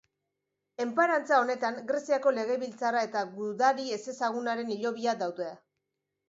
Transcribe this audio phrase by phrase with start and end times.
[0.85, 5.53] Enparantza honetan Greziako Legebiltzarra eta Gudari ezezagunaren hilobia daude.